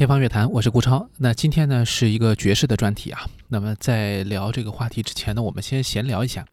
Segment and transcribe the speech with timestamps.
[0.00, 1.10] 天方乐坛，我是顾超。
[1.18, 3.28] 那今天呢是一个爵士的专题啊。
[3.48, 6.46] 那么在聊这个话题之前呢，我们先闲聊一下，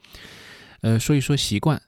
[0.82, 1.82] 呃，说一说习惯。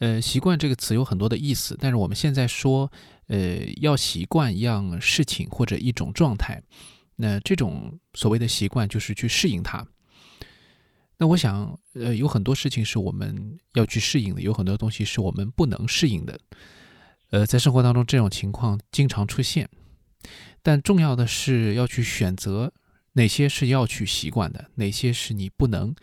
[0.00, 2.92] 呃，习惯这个词有很多的意思，但是我们现在说，
[3.28, 6.62] 呃，要习惯一样事情或者一种状态，
[7.16, 9.86] 那这种所谓的习惯就是去适应它。
[11.16, 16.38] 那我想，呃，有很多事情是我们要去适应的，有很多东西是我们不能适应的。
[17.30, 19.66] 呃，在生活当中，这种情况经常出现。
[20.64, 22.72] 但重要的是要去选择
[23.12, 25.94] 哪些是要去习惯的，哪些是你不能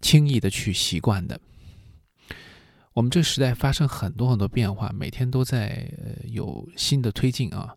[0.00, 1.40] 轻易的去习惯的。
[2.94, 7.76] 我们这个时代发生很多很多变化，每天都在呃有新的推进啊。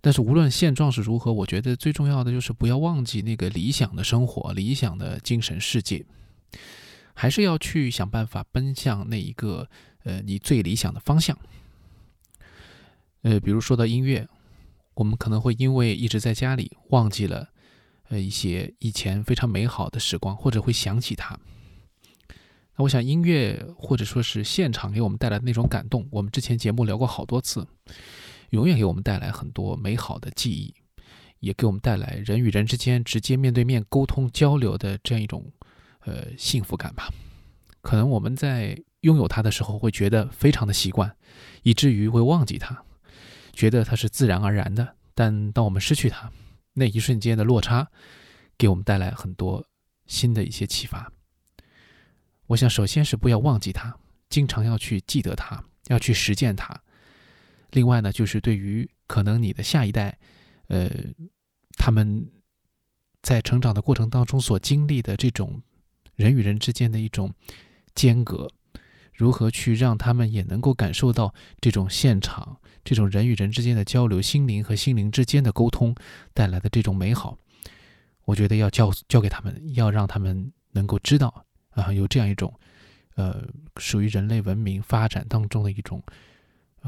[0.00, 6.04] 但是无论现状是如何，我觉得最重要的就是不要忘记那个理想的生活、理想的精神世界，
[7.14, 9.68] 还是要去想办法奔向那一个
[10.02, 11.38] 呃你最理想的方向。
[13.22, 14.26] 呃，比如说到音乐。
[15.00, 17.48] 我们可能会因为一直在家里，忘记了
[18.10, 21.40] 呃一些以前非常美好的时光，或者会想起它。
[22.76, 27.66] 那我想音乐或者说是现场给我们带来的那种感动，我们之前节目聊过好多次，
[28.50, 30.74] 永远给我们带来很多美好的记忆，
[31.38, 35.50] 也给我们带来人与人之间直接面对面沟通交流的这样一种
[36.00, 37.08] 呃幸福感吧。
[37.80, 41.16] 可能我们在拥有它的时候会觉得非常的习惯，
[41.62, 42.84] 以至于会忘记它。
[43.60, 46.32] 觉得它是自然而然的，但当我们失去它，
[46.72, 47.86] 那一瞬间的落差，
[48.56, 49.62] 给我们带来很多
[50.06, 51.12] 新的一些启发。
[52.46, 53.94] 我想，首先是不要忘记它，
[54.30, 56.74] 经常要去记得它，要去实践它。
[57.72, 60.18] 另外呢，就是对于可能你的下一代，
[60.68, 60.88] 呃，
[61.76, 62.26] 他们
[63.20, 65.62] 在成长的过程当中所经历的这种
[66.14, 67.30] 人与人之间的一种
[67.94, 68.50] 间隔。
[69.12, 75.94] 如何去让他们也能够感受到这种现场、这种人与人之间的交流、心灵和心灵之间的沟通
[76.32, 77.38] 带来的这种美好？
[78.24, 82.52] 我觉得要教教给他们，要让他们能够知道啊，有这样一种
[83.16, 83.44] 呃，
[83.76, 86.02] 属于人类文明发展当中的一种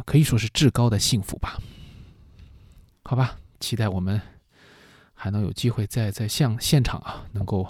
[0.06, 1.58] 可以说是至高的幸福吧。
[3.04, 4.20] 好吧，期待我们
[5.14, 7.66] 还能有机会再在向现场啊能够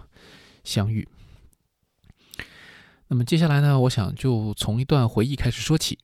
[0.64, 1.08] 相遇。
[3.08, 5.98] 那么接下来呢，我想就从一段回忆开始说起。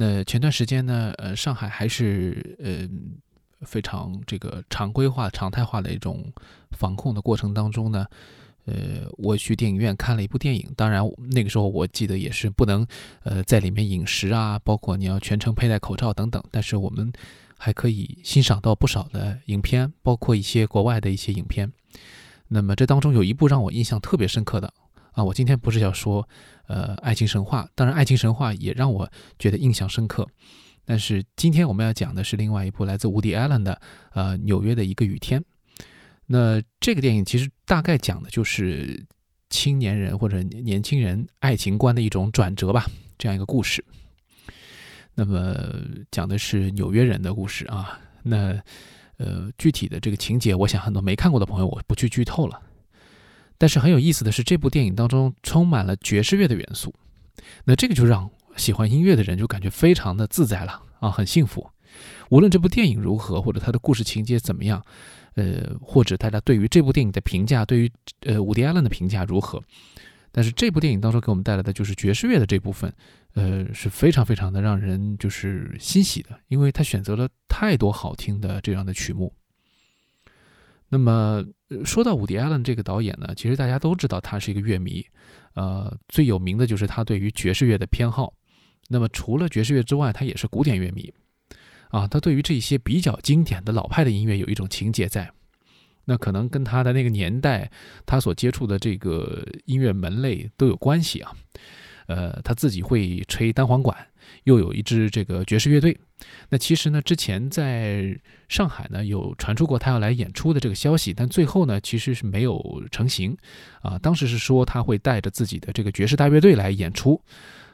[0.00, 2.88] 那前段时间呢，呃，上海还是呃
[3.66, 6.32] 非常这个常规化、常态化的一种
[6.70, 8.06] 防控的过程当中呢，
[8.64, 8.74] 呃，
[9.18, 10.66] 我去电影院看了一部电影。
[10.74, 12.86] 当然，那个时候我记得也是不能
[13.24, 16.42] 呃在里面饮食啊，包括你要全程佩戴口罩等等。
[16.50, 17.12] 但是我们
[17.58, 21.70] 还可以欣赏到不少的影片，包括一些国外的一些影片。
[22.48, 24.72] 那么这当中有一部让我印象特别深刻的。
[25.12, 26.26] 啊，我今天不是要说，
[26.70, 27.68] 呃，爱情神话。
[27.74, 29.10] 当然，爱情神话也让我
[29.40, 30.24] 觉得印象深刻。
[30.84, 33.80] 但是今天我们要讲的是另外一部来自伍迪·艾伦的，
[34.12, 35.40] 呃，《纽约的一个雨天》。
[36.26, 39.04] 那这个电影其实大概讲的就是
[39.48, 42.86] 青年人或者年轻人爱情观的一种转折吧，
[43.18, 43.84] 这样一个故事。
[45.16, 45.56] 那么
[46.12, 47.98] 讲的是纽约人的故事啊。
[48.22, 48.56] 那
[49.16, 52.62] 呃，具体的这个情节，我想很多没看过的朋友，我不去剧透了。
[53.60, 56.94] 但是很有意思的是，这部电影当中充满了爵士乐的元素，
[57.66, 61.68] 那这个就让喜欢音乐的人就感觉非常的自在了啊，很幸福。
[62.30, 64.82] 无论这部电影如何，或者它的故事情节怎么样，
[65.34, 69.62] 呃，或者大家对于这部电影的评价，对于呃伍迪·艾伦的评价如何，
[70.32, 72.90] 但是这部电影当中给我们带来的就是爵士乐的这部分，
[73.34, 79.34] 呃，是非常非常的让人就是欣喜的，因为他选择了太多好听的这样的曲目。
[80.92, 81.42] 那么
[81.84, 85.06] 说到伍迪·艾伦这个导演呢，其实大家都知道他是一个乐迷，
[85.54, 88.34] 呃，最有名的就是他对于爵士乐的偏好。
[88.88, 91.14] 那么除了爵士乐之外，他也是古典乐迷，
[91.90, 95.30] 啊，他对于这些比较经典的老派的音乐有一种情结在。
[96.06, 97.70] 那可能跟他的那个年代，
[98.04, 101.32] 他所接触的这个音乐门类都有关系啊。
[102.08, 103.96] 呃，他自己会吹单簧管，
[104.44, 105.98] 又有一支这个爵士乐队。
[106.48, 113.36] 那其实呢，之前在上海呢有传出过他要来演出的这个消息，但最后呢其实是没有成型。
[113.82, 117.20] 啊，当时是说他会带着自己的这个爵士大乐队来演出。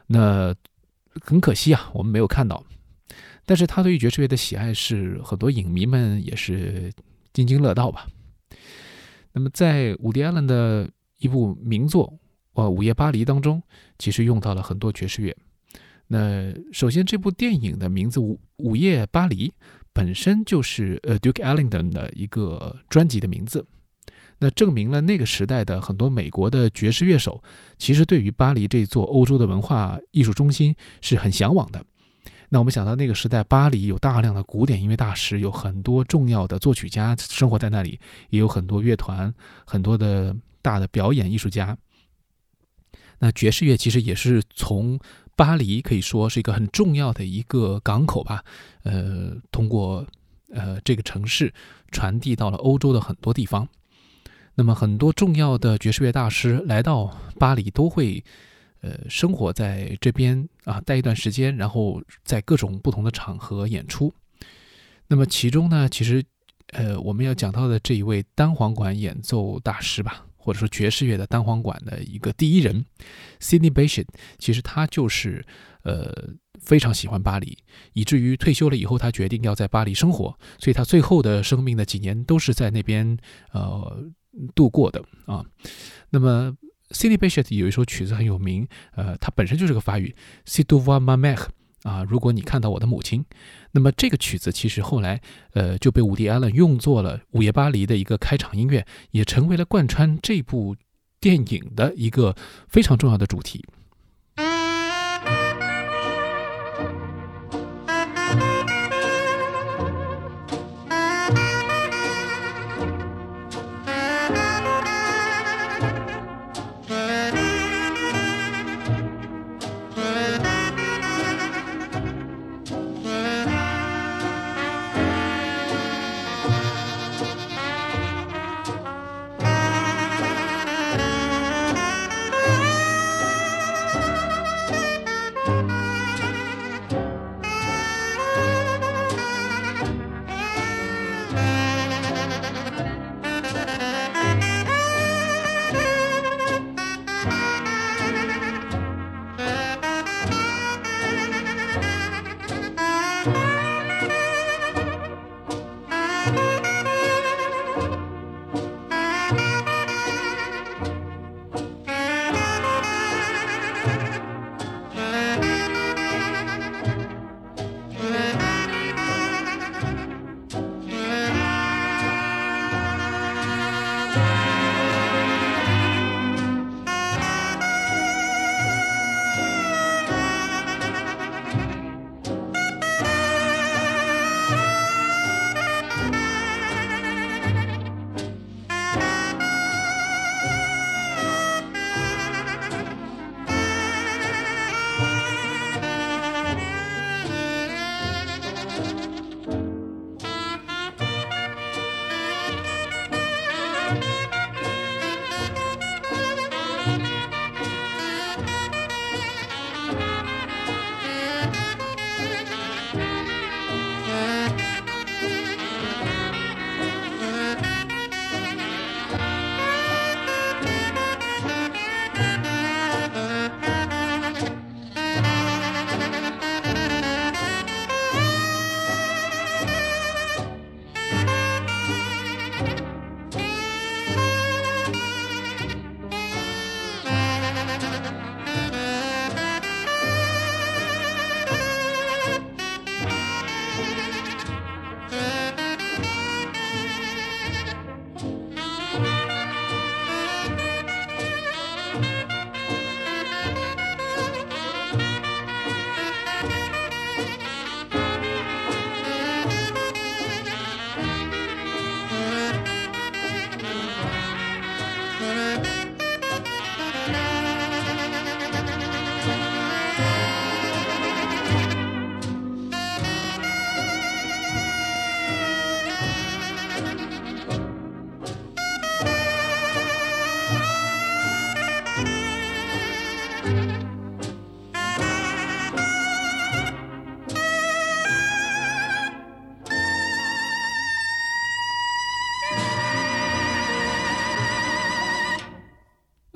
[0.06, 0.54] 那
[1.20, 2.62] 很可惜啊，我们没有看到。
[3.44, 6.92] 但是他对于爵士乐的喜爱是很多影迷们也是
[7.32, 8.06] 津津乐道吧。
[9.32, 12.12] 那么在伍迪·艾伦的一部名作。
[12.54, 13.62] 呃，《午夜巴黎》当中
[13.98, 15.36] 其实用到了很多爵士乐。
[16.08, 19.48] 那首先，这部电影的名字《午午夜巴黎》
[19.92, 23.66] 本身就是呃 Duke Ellington 的一个专辑的名字。
[24.38, 27.42] 那证明了那个时代的很多美国的爵士乐手
[27.78, 31.82] 其实对于巴黎这座欧洲的文化艺术中心是很向往的。
[32.50, 37.98] 那我们想到那个时代，巴黎有大量的古典音乐大师，有很多重要的作曲家生活在那里，
[38.28, 41.76] 也有很多乐团，很多的大的表演艺术家。
[43.18, 45.00] 那爵士乐其实也是从
[45.36, 48.42] 巴黎可以说是一个很重要的一个港口吧，
[48.82, 50.04] 呃，通过
[50.50, 51.52] 呃这个城市
[51.92, 53.68] 传递到了欧洲的很多地方。
[54.54, 58.24] 那么很多重要的爵士乐大师来到巴黎都会。
[58.82, 64.12] 呃，生活在这边啊，待一段时间，然后在各种不同的场合演出。
[65.08, 66.22] 那么其中呢，其实
[66.68, 72.86] 呃，我们要讲到的这一位单簧管演奏大师吧，或者说爵士乐的单簧管的一个第一人
[73.40, 74.06] ，Sidney Bechet，
[74.38, 75.44] 其实他就是
[75.82, 76.14] 呃
[76.60, 77.58] 非常喜欢巴黎，
[77.94, 83.18] 以至于退休了以后，他决定要在巴黎生活，所以他最后的生命的几年都是在那边
[83.50, 84.04] 呃
[84.54, 85.44] 度过的啊。
[86.10, 86.56] 那么。
[86.90, 88.64] Cindy Bechet 有一首曲子很有名，
[88.94, 90.14] 呃，它本身就是个法语
[90.46, 91.44] ，Si tu v o i ma mère
[91.86, 93.24] 啊，如果你看到我的母亲，
[93.70, 95.20] 那么这个曲子其实后来
[95.52, 100.74] 呃就被伍迪·艾伦用作了《午夜巴黎》的一个开场音乐，也成为了贯穿这部
[101.20, 102.34] 电影的一个
[102.66, 103.64] 非常重要的主题。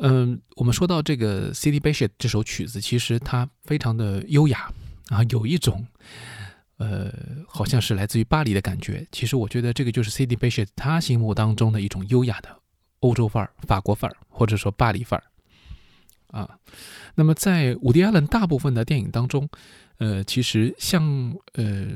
[0.03, 4.73] 嗯，我们说到这个 City Bechet 这首曲子，其实它非常的优雅
[5.09, 5.87] 啊，有一种
[6.79, 7.13] 呃，
[7.47, 9.07] 好像是来自于巴黎的感觉。
[9.13, 12.49] 其实我觉得这个就是 City Bechet 他心目当中的一种优雅的
[13.01, 16.59] 欧洲范儿、法国范儿，或者说巴黎范儿啊。
[17.15, 19.49] 那么在伍迪·艾伦大部分的电影当中，
[19.99, 21.87] 呃，其实像呃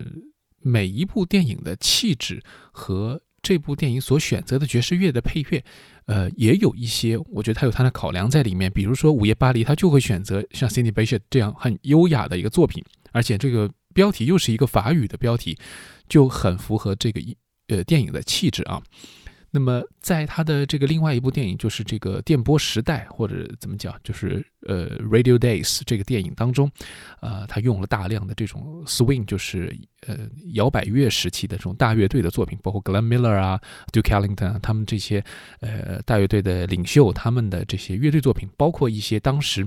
[0.61, 5.63] 每一部电影的气质和这部电影所选择的爵士乐的配乐。
[6.07, 8.71] 呃，也有一些，我觉得他有他的考量在里面。
[8.73, 15.57] 比如说《午夜巴黎》，他就会选择像 Cindy b a s h e t 这样很优雅的一个作品，而且这个标题又是一个法语的标题，
[16.09, 17.37] 就很符合这个一
[17.69, 18.83] 呃电影的气质啊。
[19.51, 26.69] 那么，在他的这个另外一部电影，就是这个《电波时代》或者怎么讲，就是呃《Radio Days》这个电影当中，
[27.21, 29.73] 呃，他用了大量的这种 swing，就是
[30.06, 30.18] 呃
[30.52, 33.61] 摇摆乐时期的这种大乐队的作品，包括 Glenn Miller 啊、
[33.92, 35.25] Duke Ellington 啊他们这些
[35.61, 39.66] 呃大乐队的领袖，他们的这些乐队作品，包括一些当时。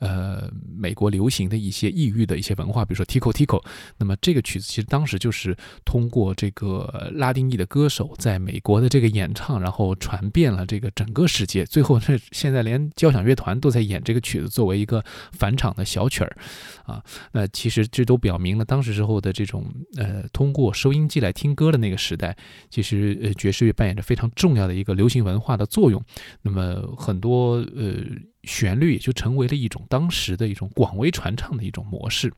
[0.00, 3.64] 呃，美国流行的一些异域的一些文化，比如说 Tico Tico。
[3.96, 11.64] 那么这个曲子其实当时就是通过这个拉丁裔的歌手在美国的这个演唱，然后传遍了这个整个世界。
[11.64, 16.36] 最后，这现在连交响乐团都在演这个曲子，作为一个返场的小曲儿
[16.84, 17.02] 啊。
[17.32, 19.64] 那其实这都表明了当时时候的这种
[19.96, 22.36] 呃，通过收音机来听歌的那个时代，
[22.70, 26.02] 其实呃爵士乐扮演着非常重要的一个流行文化的作用。
[26.42, 28.04] 那么很多呃。
[28.46, 32.30] 旋律也就成为了一种当时的一种广为传唱的一种模式。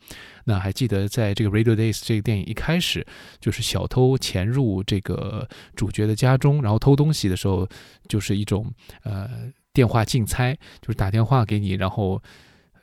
[0.45, 3.05] 那还记得在这个《Radio Days》这个电影一开始，
[3.40, 7.69] 就是小偷潜入这个主角的家中，然后偷东西的时候，
[8.09, 9.28] 就是一种呃
[9.73, 12.23] 电话竞猜，就是打电话给你，然后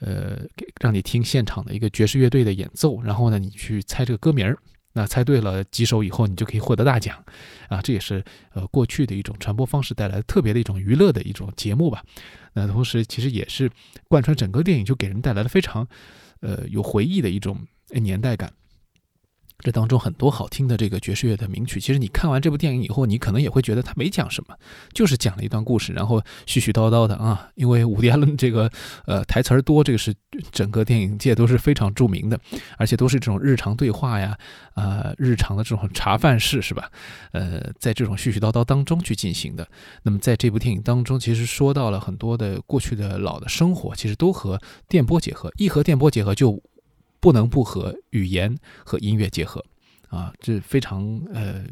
[0.06, 0.40] 呃
[0.82, 4.58] 让你听现场的一个爵士乐队的演奏，然后呢你去猜这个歌名儿。
[4.96, 7.18] 那猜对了几首以后，你就可以获得大奖，
[7.68, 12.04] 啊，这也是呃过去的一种传播方式带来的特别的一种娱乐的一种节目吧。
[12.54, 13.72] 那同时其实也是
[14.08, 15.88] 贯穿整个电影，就给人带来了非常
[16.42, 17.58] 呃有回忆的一种
[17.90, 18.54] 年代感。
[19.60, 24.56] 这当中很多好听的这个爵士乐的名曲，其实你看完这部电影以后，你可能也会觉得它没讲什么，
[24.94, 27.50] 就是讲了一段故事，然后絮絮叨叨的啊。
[27.56, 28.70] 因为伍迪·艾伦这个
[29.06, 30.14] 呃台词儿多，这个是
[30.52, 32.40] 整个电影界都是非常著名的，
[32.78, 34.38] 而且都是这种日常对话呀，
[34.74, 36.92] 啊日常的这种茶饭式是吧？
[37.32, 39.66] 呃，在这种絮絮叨叨当中去进行的。
[40.02, 46.62] 那么在这部电影当中，其实说到了很多的过去的老的生活，其实都和电波结合，一和电波结合就。
[47.24, 48.54] 不能不和语言
[48.84, 49.64] 和音乐结合，
[50.10, 51.64] 啊，这非常呃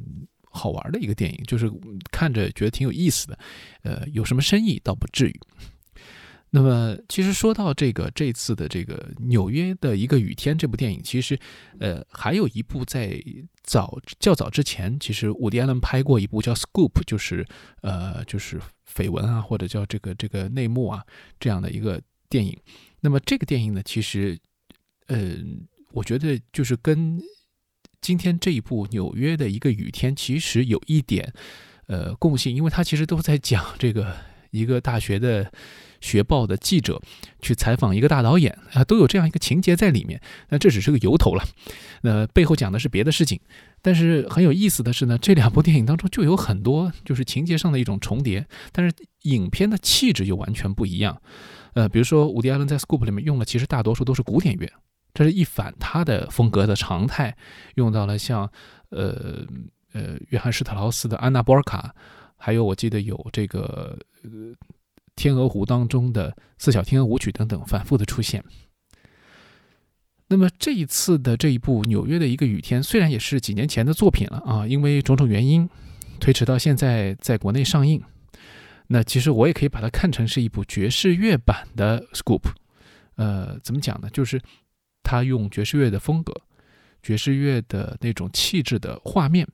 [0.49, 1.69] 好玩的一个电影，就是
[2.09, 3.37] 看着觉得挺有意思的，
[3.83, 5.37] 呃，有什么深意倒不至于。
[6.51, 11.37] 那么，其实说到这个这次的这个纽约的一个雨天这部电影，其实
[11.81, 13.21] 呃还有一部在
[13.61, 17.45] 早较早之前，其实伍迪·艾伦拍过一部叫《Scoop》，就是
[17.81, 21.03] 呃就是绯闻啊，或者叫这个这个内幕啊
[21.41, 22.57] 这样的一个电影。
[23.01, 24.39] 那么这个电影呢，其实。
[25.13, 27.21] 嗯，我觉得就是跟
[27.99, 31.33] 今天这一部纽约的一个雨天，其实有一点
[31.87, 34.15] 呃共性，因为他其实都在讲这个
[34.51, 35.51] 一个大学的
[35.99, 37.01] 学报的记者
[37.41, 40.21] 去采访一个大导演啊，都有这样一个情节在里面。
[40.47, 41.43] 那这只是个由头了，
[42.03, 43.39] 那背后讲的是别的事情。
[43.81, 51.21] 但是很有意思的是呢，这两部电影当中就有很多就是情节上的一种重叠，但是影片的气质又完全不一样。
[51.73, 54.71] 呃，比如说伍迪·艾伦在《Scoop》里面用的其实大多数都是古典乐。
[55.13, 57.35] 这是一反他的风格的常态，
[57.75, 58.49] 用到了像
[58.89, 59.45] 呃
[59.93, 61.93] 呃约翰施特劳斯的《安娜波尔卡》，
[62.37, 63.99] 还有我记得有这个
[65.15, 68.41] 《天鹅湖》当中的《四小天鹅舞曲》等等反复的出现。
[70.29, 75.69] 那么这一次的这一部《纽约的一个雨天》，虽然也是几年前的作品了啊，因为种种原因
[76.21, 78.01] 推迟到现在在国内上映。
[78.87, 82.41] 那其实我也可以把它看成是一部爵士乐版的《Scoop》。
[83.15, 84.09] 呃，怎么讲呢？
[84.09, 84.41] 就是。
[85.03, 86.33] 他用爵士乐的风格、
[87.01, 89.47] 爵士乐的那种气质的画面，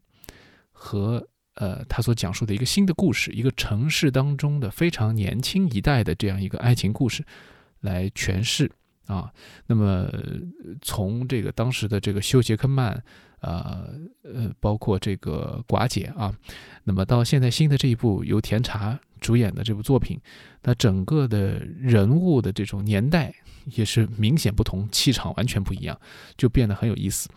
[0.71, 7.23] 和呃他所讲述的一个新的故事，一个城市当中的非常年轻一代的这样一个爱情故事
[7.79, 8.71] 来诠释
[9.05, 9.31] 啊。
[9.65, 10.09] 那么
[10.81, 13.03] 从这个当时的这个休·杰克曼，
[13.39, 16.33] 呃呃，包括这个寡姐啊，
[16.83, 20.19] 那么到现在新的这一部由甜茶主演的这部作品，
[20.63, 23.33] 那整个的人物的这种年代。
[23.75, 25.99] 也是明显不同，气场完全不一样，
[26.37, 27.27] 就变得很有意思。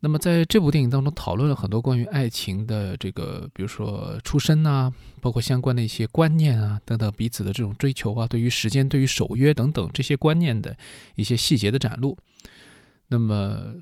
[0.00, 4.92] 那么在这部电影当中，讨论了很多关于爱情的这个，比如说出身啊，
[5.22, 10.76] 包括相关的一些观念啊等等，彼此的这种追求啊，对于时间、对于守约等等这些观念的
[11.14, 12.14] 一些细节的展露。
[13.06, 13.76] 那么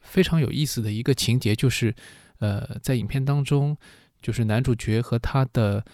[0.00, 1.94] 非常有意思的一个情节就是，
[2.40, 3.76] 呃，在影片当中，
[4.24, 5.84] 就是男主角和他的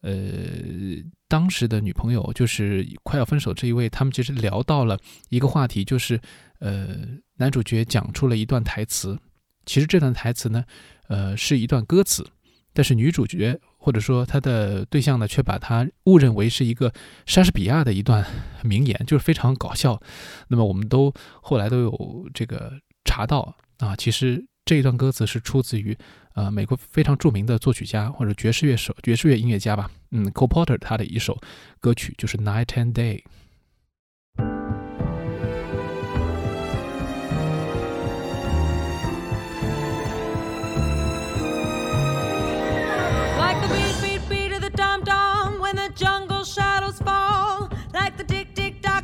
[0.00, 0.14] 呃。
[1.30, 6.20] 当时的女朋友就是快要分手这一位，他们其实聊到了一个话题，就是
[6.58, 6.88] 呃，
[7.36, 9.16] 男主角讲出了一段台词，
[9.64, 10.64] 其实这段台词呢，
[11.06, 12.26] 呃，是一段歌词，
[12.72, 16.92] 但是女主角或者说他的对象呢，却把它误认为是一个
[17.26, 18.26] 莎士比亚的一段
[18.64, 20.02] 名言，就是非常搞笑。
[20.48, 22.72] 那么我们都后来都有这个
[23.04, 25.96] 查到啊，其实这一段歌词是出自于。
[26.40, 31.38] 呃美国非常著名的作曲家或者爵士乐手、爵士乐音乐家吧，嗯，Cole Porter 他的一首
[31.80, 33.22] 歌曲就是《Night and Day》。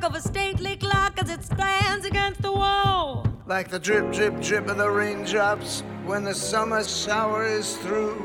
[0.06, 4.66] of a stately clock as it stands against the wall like the drip, drip, drip
[4.68, 8.20] of the raindrops when the summer shower is through.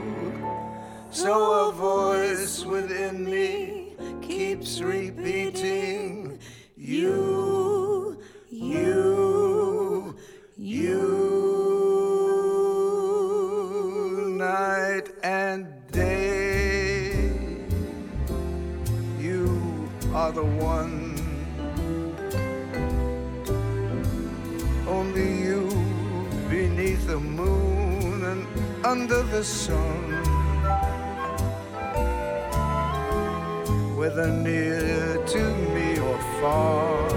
[1.11, 6.39] So a voice within me keeps repeating,
[6.75, 10.15] You, you,
[10.57, 11.01] you,
[14.37, 17.11] night and day.
[19.19, 21.20] You are the one.
[24.91, 25.69] Only you
[26.49, 28.41] beneath the moon and
[28.85, 30.03] under the sun.
[33.97, 37.07] Whether near to me or far,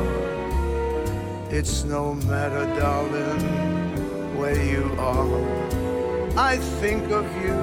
[1.51, 3.43] it's no matter, darling,
[4.39, 6.39] where you are.
[6.39, 7.59] I think of you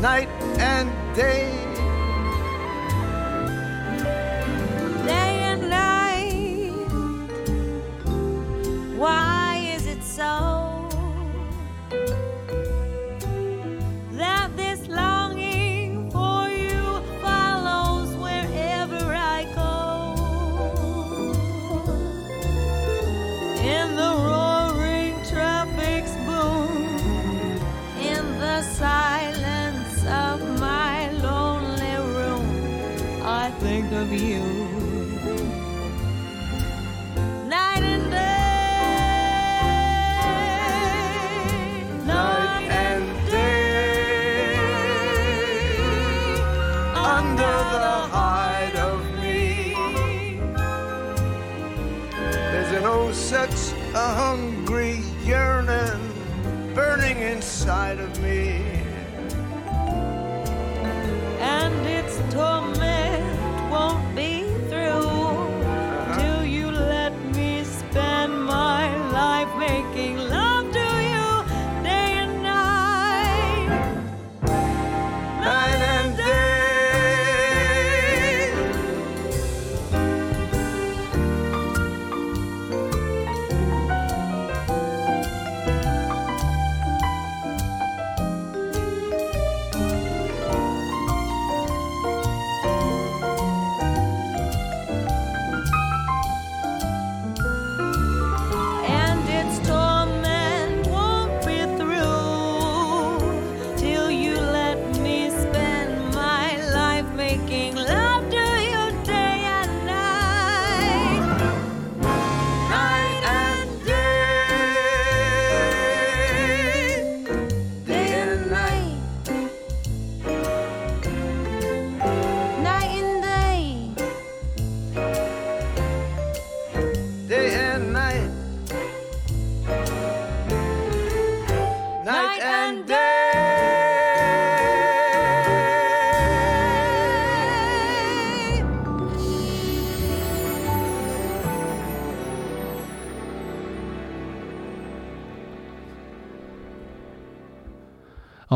[0.00, 0.28] night
[0.58, 1.63] and day.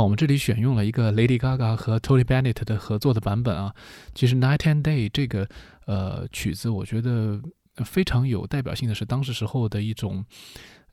[0.08, 3.74] 我们这里选用了一个 Lady Gaga 和 Tony Bennett 的合作的版本啊。
[4.14, 5.46] 其实《Night and Day》这个
[5.84, 7.38] 呃曲子，我觉得
[7.84, 10.24] 非常有代表性的是当时时候的一种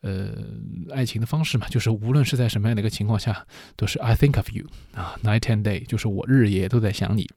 [0.01, 0.33] 呃
[0.91, 3.47] 爱情的方式嘛，就是无论是在什么样的一个情况下，
[3.77, 7.29] 都是 I think of you 啊，Night and Day，就是我日夜都在想你。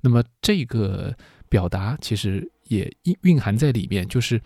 [0.00, 1.12] 那么这个
[1.48, 4.40] 表达其实也蕴蕴含在里面，就是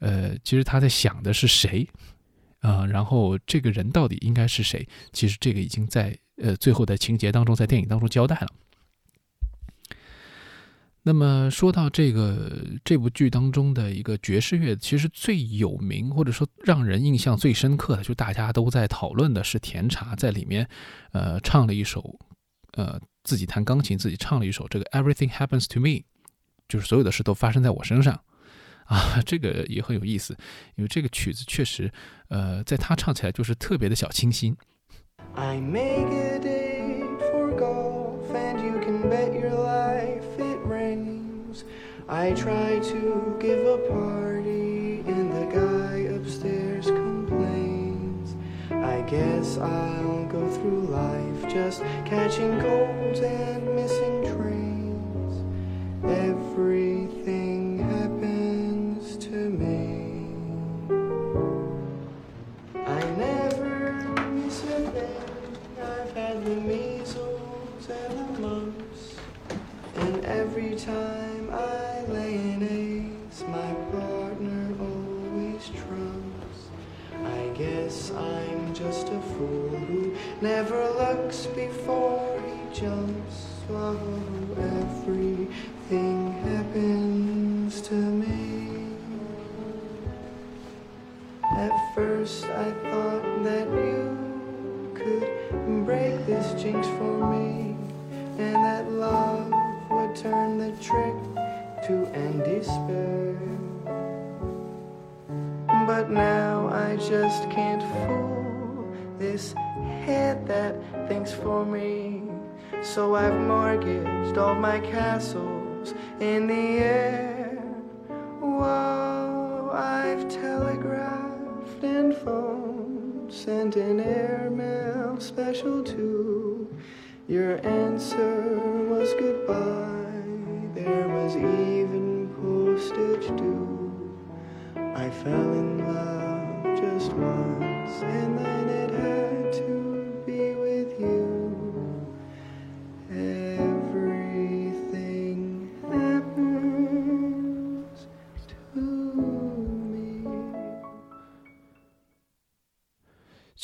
[0.00, 1.88] 呃，其实他在想的是谁
[2.60, 4.86] 啊、然后这个人到底应该是谁？
[5.12, 8.48] 其实这个已经在呃最后的情节当中，在电影当中交代了。
[11.02, 20.68] 那么说到这个这部剧当中的一个爵士乐，其实最有名或者说让人印象最深刻的，就大家都在讨论的是甜茶在里面，
[21.12, 22.18] 呃，唱了一首，
[22.72, 26.04] 呃，自己弹钢琴，自己唱了一首这个 Everything Happens to Me，
[26.68, 28.20] 就是所有的事都发生在我身上，
[28.89, 30.35] 啊，这个也很有意思，
[30.75, 31.91] 因为这个曲子确实，
[32.29, 34.55] 呃，在他唱起来就是特别的小清新。
[35.33, 41.63] I make a date for golf, and you can bet your life it rains.
[42.07, 48.35] I try to give a party, and the guy upstairs complains.
[48.69, 55.43] I guess I'll go through life just catching colds and missing trains.
[56.03, 56.38] Everything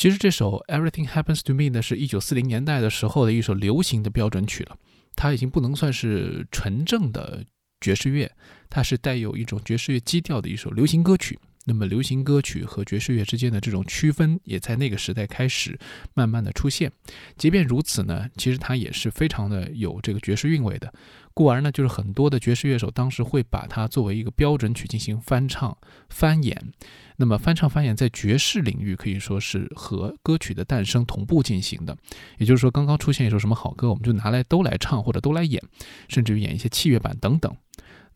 [0.07, 4.77] 其实这首《Everything Happens to Me》呢，是一九四零年代的时候的一首流行的标准曲了。
[5.17, 7.45] 它已经不能算是纯正的
[7.81, 8.31] 爵士乐，
[8.71, 11.37] 它是带有一种爵士乐基调的一首流行歌曲。
[11.69, 15.77] 那么，流行歌曲和爵士乐之间的这种区分，也在那个时代开始
[16.15, 16.93] 慢慢的出现。
[17.37, 20.95] 即便如此呢，其实它也是非常的有这个爵士韵味的。
[21.35, 25.77] 故而呢，就是很多的爵士乐手当时会把它作为一个标准曲进行翻唱、
[26.09, 26.73] 翻演。
[27.17, 31.97] 那么，翻唱、翻演在爵士领域可以说是和歌曲的诞生同步进行的。
[32.39, 35.61] 也就是说，刚刚出现一首什么好歌，我们就拿来都来唱或者都来演，
[36.09, 37.55] 甚至于演一些器乐版等等。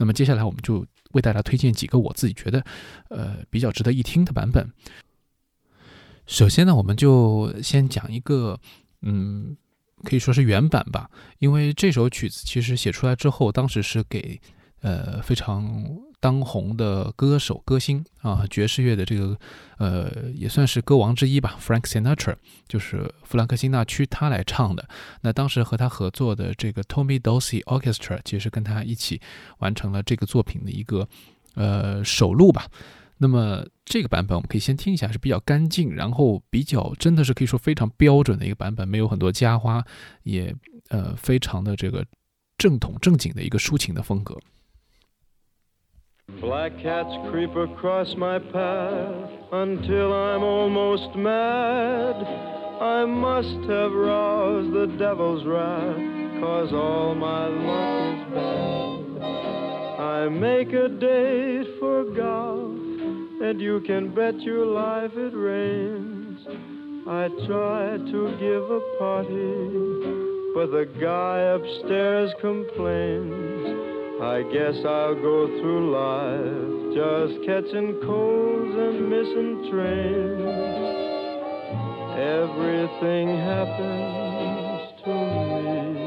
[0.00, 2.64] 那么接下来我们就为大家推荐几个我自己觉得，
[3.10, 4.72] 呃，比较值得一听的版本。
[6.26, 8.58] 首先呢，我们就先讲一个，
[9.02, 9.54] 嗯，
[10.02, 14.40] 可以说是原版吧，因为这首曲子其实写出来之后，当时是给
[14.80, 15.84] 呃非常
[16.20, 19.36] 当红的歌手歌星啊，爵士乐的这个
[19.78, 22.36] 呃也算是歌王之一吧，Frank Sinatra，
[22.68, 24.86] 就是弗兰克辛纳区他来唱的。
[25.22, 29.20] 那当时和他合作的这个 Tommy Dorsey Orchestra，其实跟他一起
[29.58, 31.08] 完成了这个作品的一个
[31.54, 32.68] 呃首录吧。
[33.22, 39.82] 那么这个版本我们可以先听一下，是比较干净，然后比较真的是可以说非常标准的一个版本，没有很多加花，
[40.22, 40.54] 也
[40.88, 42.04] 呃非常的这个
[42.58, 44.38] 正统正经的一个抒情的风格。
[46.38, 52.14] Black cats creep across my path until I'm almost mad.
[52.80, 60.00] I must have roused the devil's wrath, cause all my luck is bad.
[60.00, 62.78] I make a date for golf,
[63.42, 66.40] and you can bet your life it rains.
[67.06, 73.89] I try to give a party, but the guy upstairs complains.
[74.22, 80.60] I guess I'll go through life just catching colds and missing trains.
[82.20, 86.00] Everything happens to me.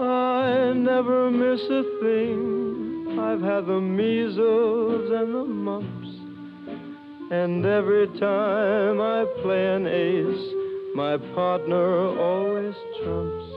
[0.00, 3.18] I never miss a thing.
[3.20, 6.08] I've had the measles and the mumps.
[7.30, 10.54] And every time I play an ace,
[10.94, 13.49] my partner always trumps.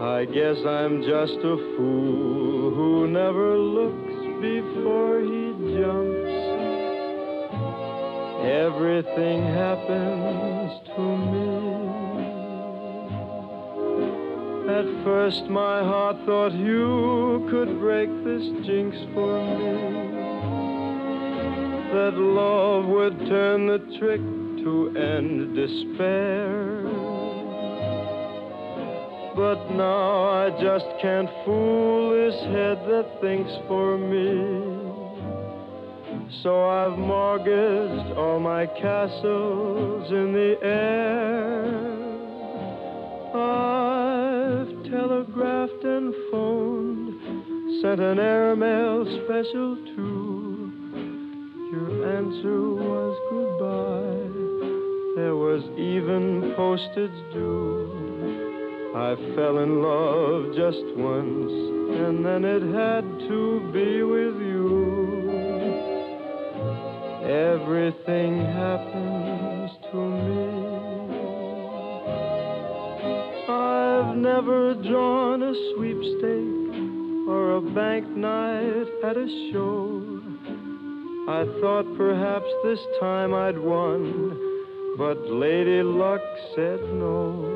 [0.00, 6.36] I guess I'm just a fool who never looks before he jumps.
[8.44, 11.00] Everything happens to
[11.32, 11.86] me.
[14.68, 19.96] At first, my heart thought you could break this jinx for me.
[21.94, 24.20] That love would turn the trick
[24.62, 26.85] to end despair.
[29.36, 34.86] But now I just can't fool this head that thinks for me.
[36.42, 41.66] So I've mortgaged all my castles in the air.
[43.34, 50.72] I've telegraphed and phoned, sent an airmail special too.
[51.72, 54.32] Your answer was goodbye.
[55.20, 57.95] There was even postage due.
[58.96, 61.52] I fell in love just once,
[62.00, 64.96] and then it had to be with you.
[67.22, 70.66] Everything happens to me.
[73.52, 80.22] I've never drawn a sweepstake or a bank night at a show.
[81.28, 86.22] I thought perhaps this time I'd won, but Lady Luck
[86.54, 87.55] said no.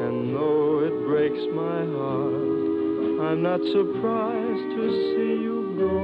[0.00, 5.94] And though it breaks my heart, I'm not surprised to see you go.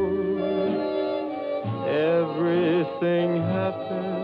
[1.87, 4.20] Everything happens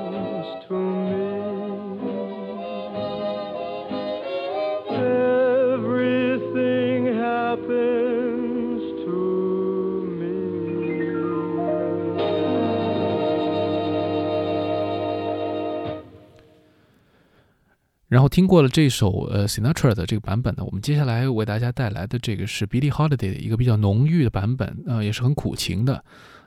[18.09, 26.05] 然后听过了这首呃 Sinatra 的这个版本呢，我们接下来为大家带来的这个是 Billie Holiday 的一个比较浓郁的版本，呃，也是很苦情的，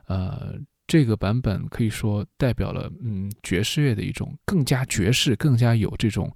[0.08, 0.56] 呃，
[0.88, 6.34] 这个版本可以说代表了嗯爵士乐的一种更加爵士、更加有这种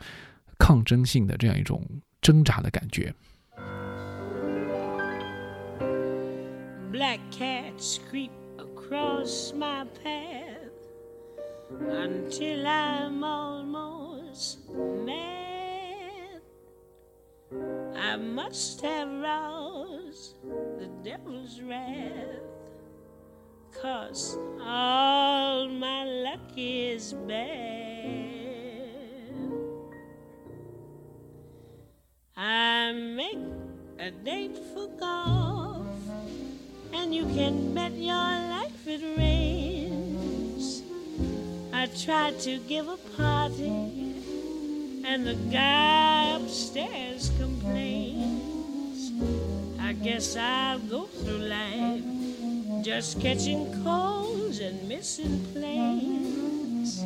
[0.60, 1.82] 抗争性的这样一种
[2.22, 3.14] 挣扎的感觉。
[6.92, 10.70] Black cats creep across my path
[11.90, 14.13] until I'm almost
[15.06, 16.42] mad.
[17.96, 20.36] I must have roused
[20.80, 22.42] the devil's wrath,
[23.80, 28.34] cause all my luck is bad.
[32.36, 33.38] I make
[34.00, 35.86] a date for golf,
[36.92, 40.82] and you can bet your life it rains.
[41.72, 44.16] I tried to give a party,
[45.04, 49.12] and the guy upstairs complains.
[49.80, 52.04] I guess I'll go through life
[52.84, 57.04] just catching colds and missing planes.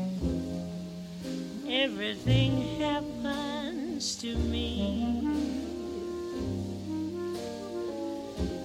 [1.70, 5.28] Everything happens to me.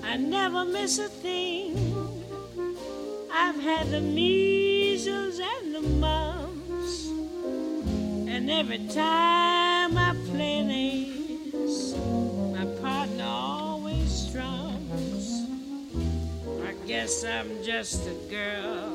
[0.05, 1.77] I never miss a thing.
[3.33, 6.52] I've had the measles and the mumps.
[8.35, 11.95] And every time I play ace,
[12.51, 15.45] my partner always strums.
[16.65, 18.95] I guess I'm just a girl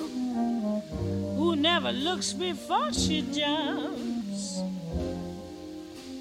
[1.38, 4.60] who never looks before she jumps.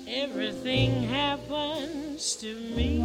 [0.07, 3.01] Everything happens to me.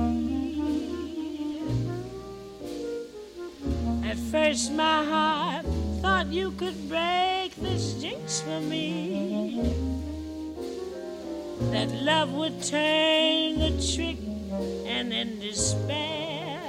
[4.04, 5.66] At first, my heart
[6.02, 10.01] thought you could break this jinx for me.
[11.70, 14.18] That love would turn the trick
[14.88, 16.60] and then despair.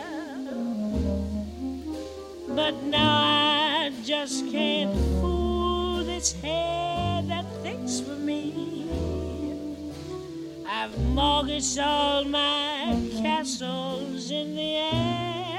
[2.48, 8.86] But now I just can't fool this head that thinks for me.
[10.68, 15.52] I've mortgaged all my castles in the air.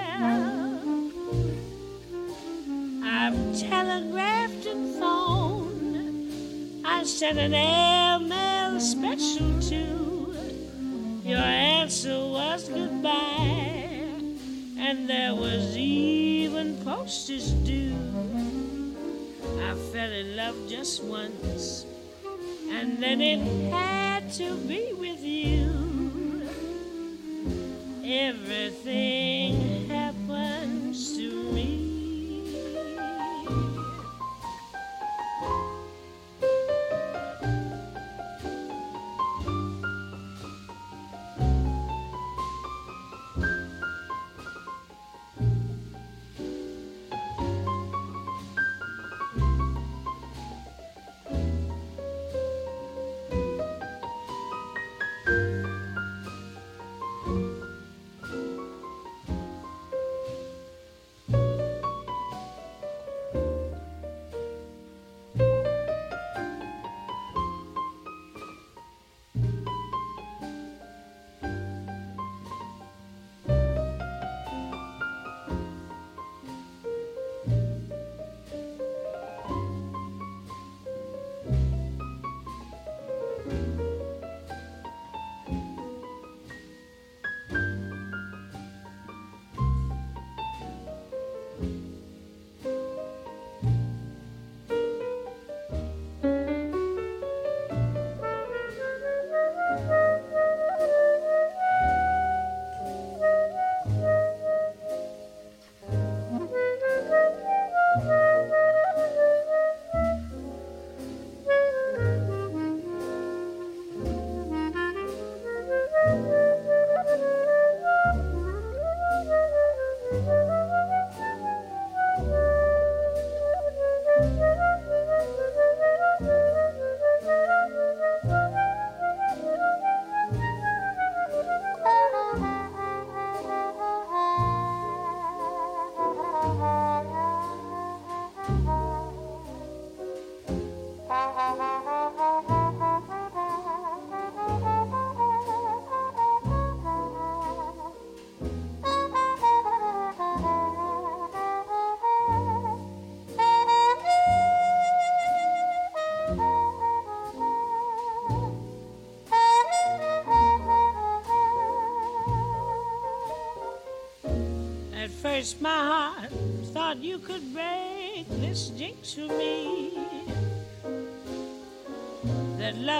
[3.03, 6.85] I've telegraphed and phoned.
[6.85, 8.42] I sent an airmail
[8.83, 10.35] special too.
[11.23, 14.11] Your answer was goodbye,
[14.77, 17.95] and there was even postage due.
[19.61, 21.85] I fell in love just once,
[22.69, 23.39] and then it
[23.71, 26.43] had to be with you.
[28.03, 29.12] Everything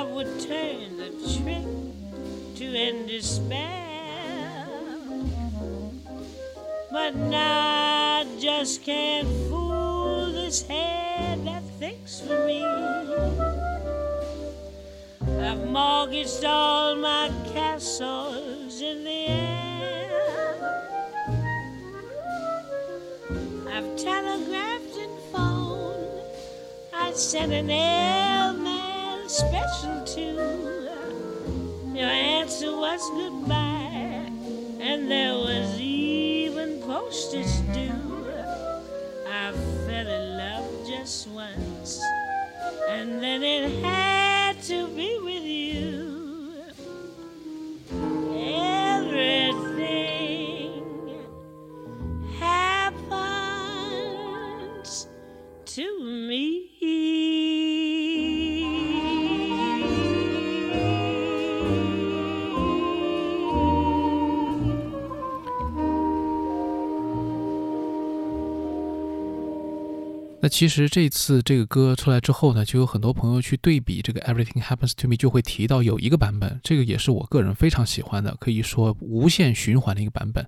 [0.04, 1.66] Love would turn the trick
[2.56, 4.66] to end despair.
[6.92, 12.66] But now I just can't fool this head that thinks for me.
[15.42, 20.12] I've mortgaged all my castles in the air.
[23.72, 26.22] I've telegraphed and phoned.
[26.94, 28.33] I sent an airmail
[70.44, 80.46] 那其实这次这个歌出来之后呢，就有很多朋友去对比这个 Everything Happens to Me，就会提到有一个版本，这个也是我个人非常喜欢的，可以说无限循环的一个版本。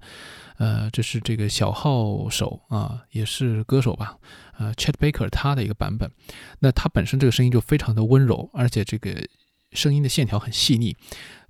[0.58, 4.18] 呃，这是这个小号手啊，也是歌手吧，
[4.58, 6.12] 呃，Chet Baker 他的一个版本。
[6.60, 9.26] 那他本身这个声音就非常的温柔，而且这个
[9.72, 10.98] 声音的线条很细腻，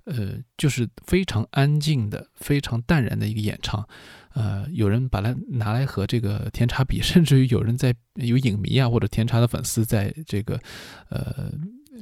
[0.06, 3.86] 呃，就是非常安静的、非常淡然的一个演唱。
[4.34, 10.60] 呃，有人把它拿来和这个甜茶比， 甚至于有人在有影迷啊或者甜茶的粉丝在这个
[11.08, 11.50] 呃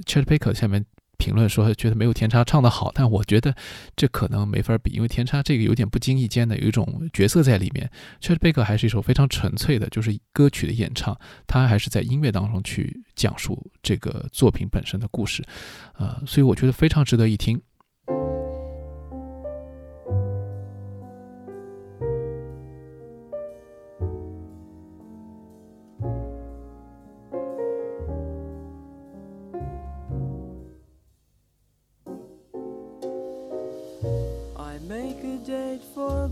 [0.04, 0.84] Chet Baker 下面
[1.16, 3.54] 评论说，觉得没有甜茶唱得好，但我觉得
[3.94, 7.88] 这可能没法比，因为甜茶这个有点不经意间的有一种角色在里面
[8.20, 15.44] ，Chet Baker 还是一首非常纯粹的，就是歌曲的演唱，他还是在音乐当中去讲述这个作品本身的故事，
[15.96, 17.62] 呃，所以我觉得非常值得一听。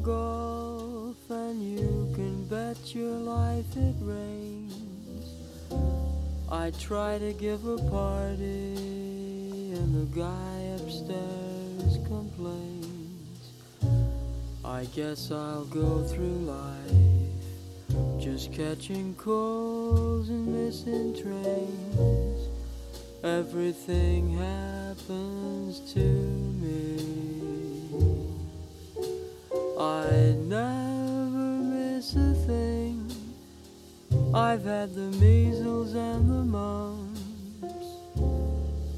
[0.02, 4.74] Golf, and you can bet your life it rains.
[6.50, 8.74] I try to give a party,
[9.72, 13.52] and the guy upstairs complains.
[14.64, 17.02] I guess I'll go through life
[18.18, 22.48] just catching calls and missing trains.
[23.24, 27.41] Everything happens to me.
[29.82, 33.10] I never miss a thing.
[34.32, 37.88] I've had the measles and the mumps,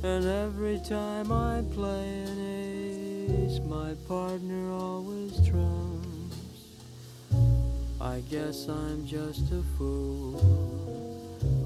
[0.03, 6.37] and every time I play an ace, my partner always trumps.
[7.99, 10.39] I guess I'm just a fool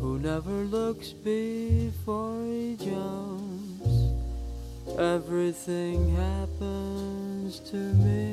[0.01, 3.68] who never looks before he jumps.
[4.97, 8.29] Everything happens to me.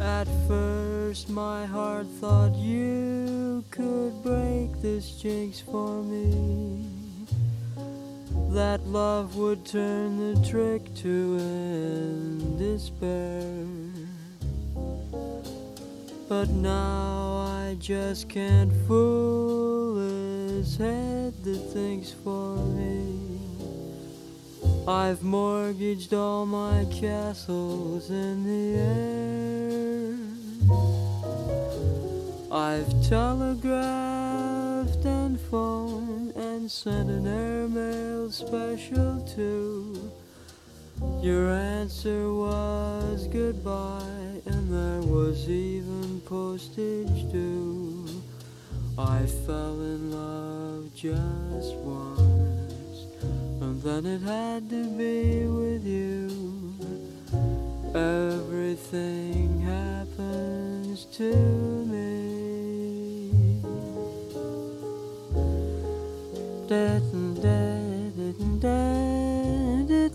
[0.00, 6.86] At first, my heart thought you could break this jinx for me.
[8.50, 13.87] That love would turn the trick to end despair.
[16.28, 23.18] But now I just can't fool his head that thinks for me.
[24.86, 30.18] I've mortgaged all my castles in the air.
[32.52, 40.10] I've telegraphed and phoned and sent an airmail special too.
[41.22, 48.06] Your answer was goodbye, and there was even postage due.
[48.98, 53.06] I fell in love just once,
[53.60, 56.74] and then it had to be with you.
[57.94, 61.32] Everything happens to
[61.86, 63.62] me.
[66.68, 69.17] Da, da, da, da, da,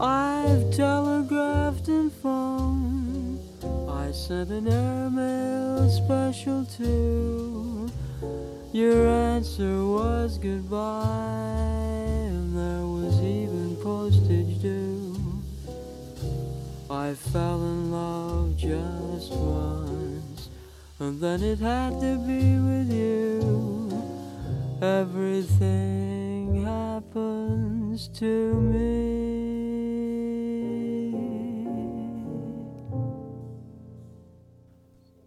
[0.00, 3.38] I've telegraphed and phoned.
[3.86, 7.90] I sent an airmail special too.
[8.72, 15.18] Your answer was goodbye, and there was even postage due.
[16.88, 20.48] I fell in love just once,
[20.98, 23.92] and then it had to be with you.
[24.80, 29.29] Everything happens to me.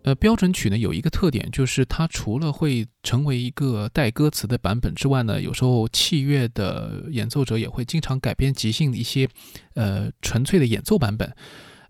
[0.03, 9.29] 呃，标准曲呢有一个特点，就是它除了会成为一个带歌词的版本之外呢，有时候器乐的演奏者也会经常改编即兴的一些
[9.75, 11.33] 呃纯粹的演奏版本。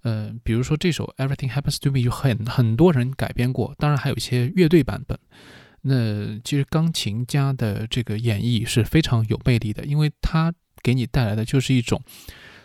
[0.04, 5.18] 呃，比如说这首《Everything Happens to Me》就很很多人改编过，当然还有一些乐队版本。
[5.82, 10.54] 那其实钢琴家的这个演绎是非常有魅力的，因为它
[10.84, 12.00] 给你带来的就是一种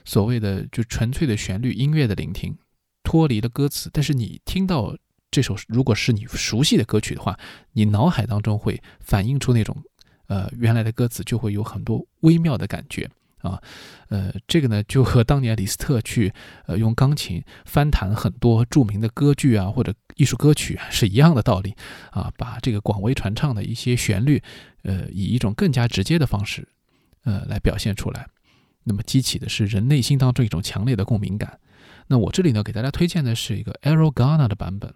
[0.04, 2.58] 所谓的就纯粹的旋律音乐的聆听，
[3.02, 4.94] 脱离了歌词，但是你听到。
[5.30, 7.38] 这首如果是你熟悉的歌曲的话，
[7.72, 9.76] 你脑海当中会反映出那种，
[10.26, 13.08] 呃，原来的歌词就会有很多微妙的感觉
[13.42, 13.62] 啊，
[14.08, 16.32] 呃，这个呢就和当年李斯特去
[16.66, 21.74] 呃用钢琴翻弹很多著名的歌剧啊或者艺术歌曲是一样的道理
[22.10, 24.42] 啊，把这个广为传唱的一些旋律，
[24.82, 26.66] 呃，以一种更加直接的方式，
[27.24, 28.26] 呃，来表现出来，
[28.84, 31.60] 那么激起的是人内心当中一种强烈的共鸣感。
[32.06, 34.92] 那我这里呢给大家推荐的是一个 Aaron Garner 的版本。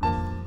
[0.00, 0.37] Bye.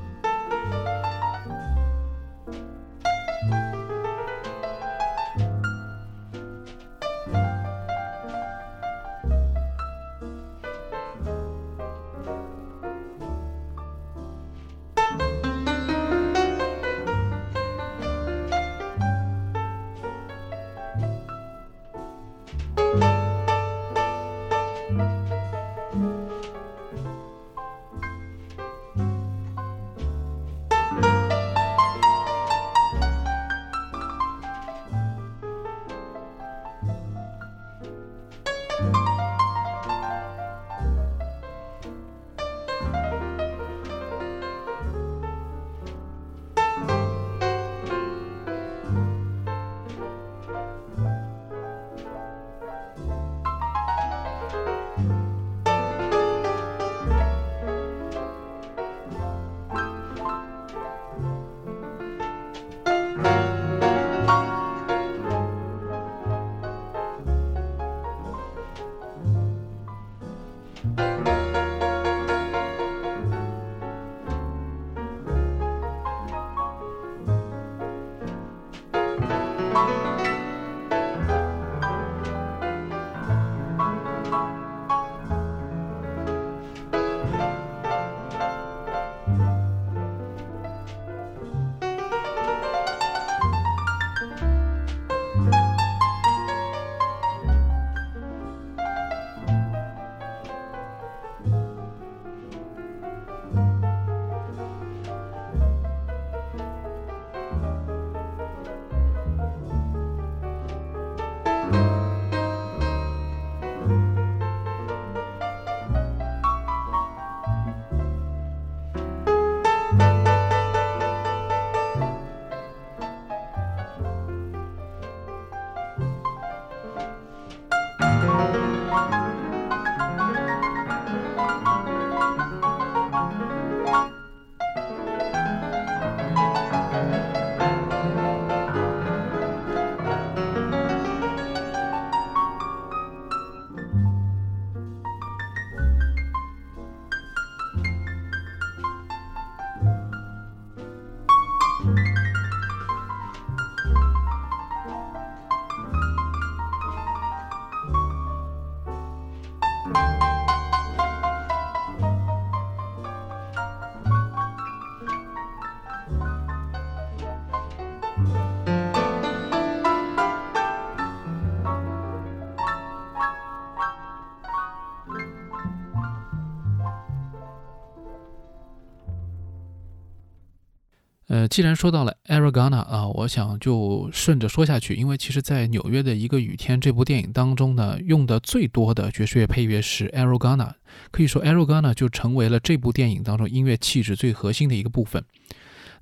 [181.48, 190.72] 既然说到了 Aragona 啊，我想就顺着说下去，因为其实，在纽约的一个雨天这部电影当中呢，用的最多的爵士乐配乐是 Aragona，
[191.10, 195.24] 可以说 Aragona 就成为了这部电影当中音乐气质最核心的一个部分。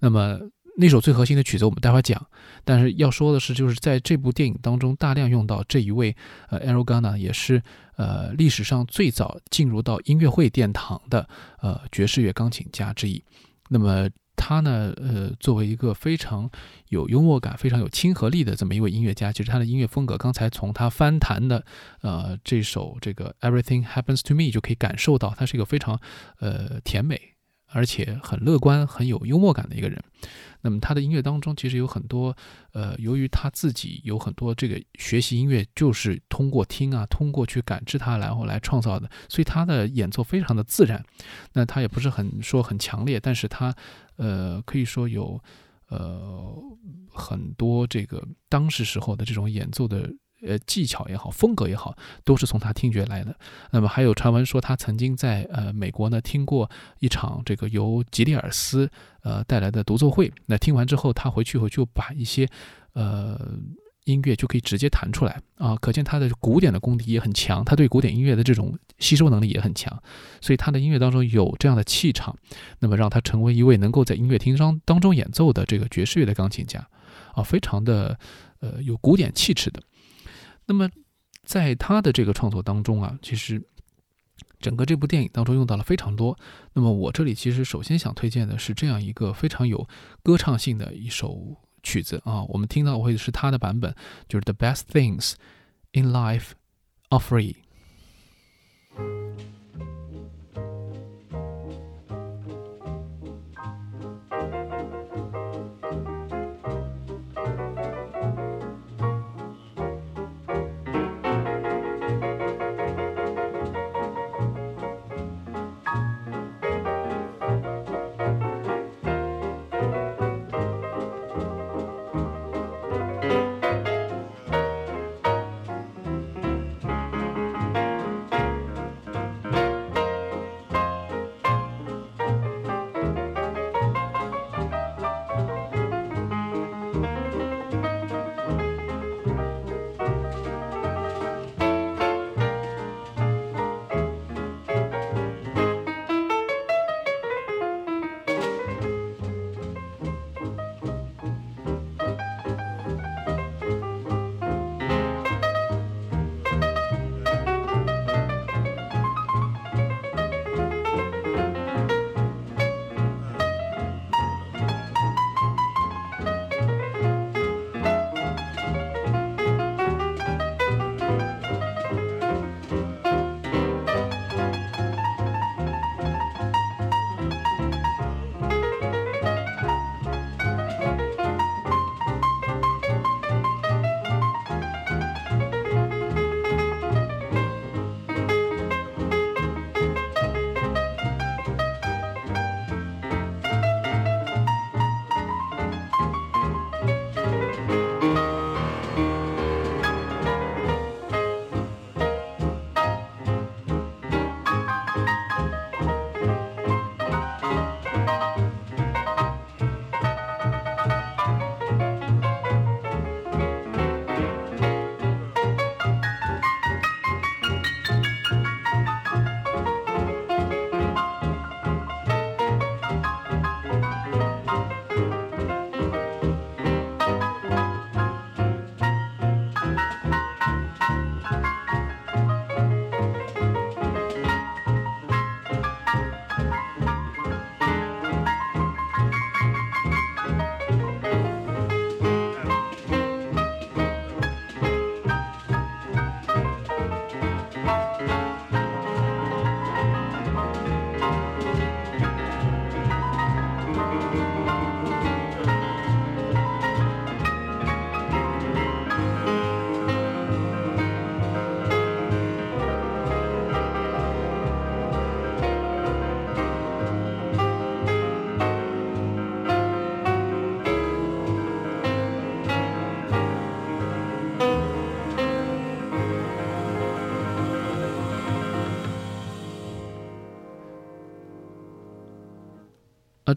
[0.00, 0.38] 那么
[0.76, 2.26] 那首最核心的曲子我们待会儿讲，
[2.64, 6.16] 但是要说的是，就是在这部电影当中大量用到这一位
[6.48, 7.62] 呃 Aragona，也是
[7.96, 11.28] 呃历史上最早进入到音乐会殿堂的
[11.60, 13.22] 呃爵士乐钢琴家之一。
[13.68, 14.08] 那么
[14.40, 16.50] 他呢，呃，作为一个非常
[16.88, 21.62] 有幽默感、非常有亲和力的这么一位音乐家，其实他的音乐风格，刚才从他翻弹的，
[22.00, 26.00] 呃，这首这个 Everything Happens to Me 就可以感受到，他是一个非常，
[26.38, 27.20] 呃，甜美。
[27.72, 30.02] 而且很乐观、很有幽默感的一个人。
[30.62, 32.36] 那么他的音乐当中其实有很多，
[32.72, 41.02] 呃，由于他自己有很多这个学习音乐，就是通过听啊，通过去感知它，然后来创造的，所以他的演奏非常的自然。
[41.54, 43.74] 那他也不是很说很强烈，但是他，
[44.16, 45.42] 呃，可以说有，
[45.88, 46.54] 呃，
[47.08, 50.10] 很多这个当时时候的这种演奏的。
[50.46, 53.34] 呃，技巧也好，风格也好，都是从他听觉来的。
[53.70, 58.90] 那么还有传闻说，他曾经在呃美国呢听过一场这个由吉利尔斯
[59.22, 60.32] 呃带来的独奏会。
[60.46, 62.48] 那听完之后，他回去以后就把一些
[62.94, 63.38] 呃
[64.04, 70.02] 音乐就可以直接弹出来啊，可见他的古典的功底也很强，他对古典音乐的这种吸收能力也很强。
[70.40, 72.34] 所以他的音乐当中有这样的气场，
[72.78, 76.88] 那么让他成为一位能够在音乐厅当当中演奏的这个爵士乐的钢琴家
[77.34, 78.18] 啊，非常的
[78.60, 79.82] 呃有古典气质的。
[80.70, 80.88] 那么，
[81.42, 83.60] 在他的这个创作当中啊，其实
[84.60, 86.38] 整个这部电影当中用到了非常多。
[86.74, 89.88] 那么我这里其实首先想推荐的是这样一个非常有
[90.22, 93.92] 歌唱性的一首曲子啊，我们听到会是他的版本，
[94.28, 95.32] 就是《The Best Things
[95.90, 96.52] in Life
[97.08, 97.56] Are Free》。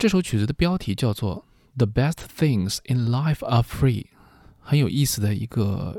[0.03, 1.45] 这首曲子的标题叫做
[1.77, 4.07] The best things in life are free，
[4.59, 5.97] 很有意思的一个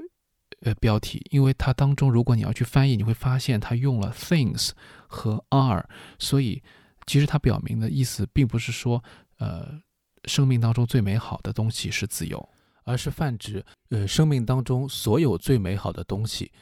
[0.60, 4.72] 呃标题，因为它当中如果你要去翻译，你会发现它用了 things
[5.06, 5.88] 和 are，
[6.18, 6.62] 所以
[7.06, 9.02] 其实它表明的意思并不是说
[9.38, 9.80] 呃
[10.26, 12.46] 生命当中最美好的东西是自由，
[12.82, 16.52] 而是泛指呃生命当中所有最美好的东西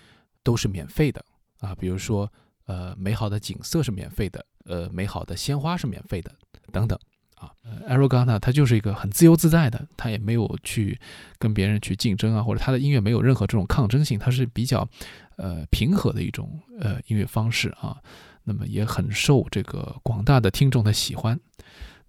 [0.44, 1.20] 都是免费的
[1.58, 2.32] 啊，比如说
[2.66, 6.32] 呃美好的景色是免费的，呃美好的鲜花是免费的
[6.70, 6.96] 等等。
[7.42, 10.98] 啊，呃 Aragona 他就是一个很自由自在的，他也没有去
[11.40, 14.88] 跟别人去竞争啊，或者他的音乐没有任何这种抗争性，他是比较
[15.36, 18.00] 呃平和的一种呃音乐方式啊，
[18.44, 21.38] 那么也很受这个广大的听众的喜欢。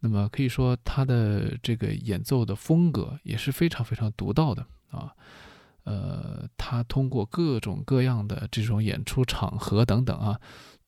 [0.01, 5.11] 那么可以说他的这个演奏的风格也是非常非常独到的啊，
[5.85, 10.39] 呃，他通过各种各样的这种演出场合等等啊，